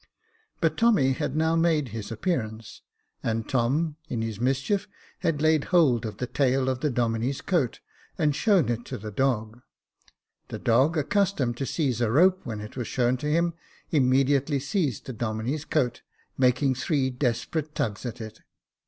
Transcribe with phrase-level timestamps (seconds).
[0.61, 2.81] But Tommy had now made his appearance,
[3.21, 4.87] and Tom, in his mischief,
[5.19, 7.81] had laid hold of the tail of the Domine's coat,
[8.17, 9.61] and shown it to the dog.
[10.47, 13.53] The dog, accustomed to seize a rope when it was shown to him,
[13.91, 16.01] immediately seized the Domine's coat,
[16.35, 18.39] making three desperate tugs at it.